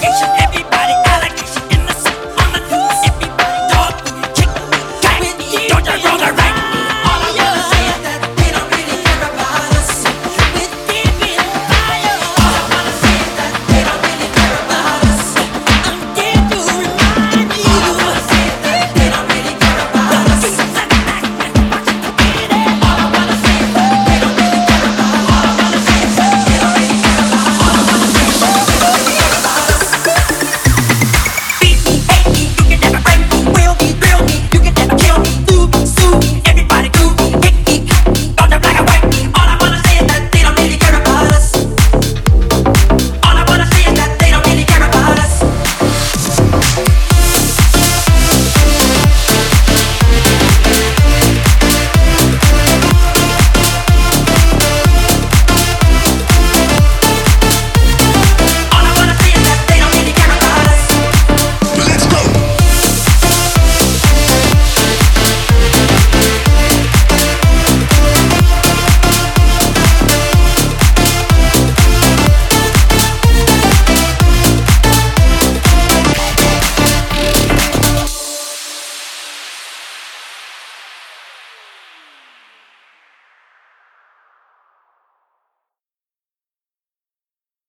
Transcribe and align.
Get 0.00 0.20
your 0.20 0.37